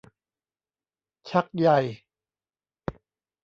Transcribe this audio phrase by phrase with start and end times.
[1.29, 1.67] ชักใย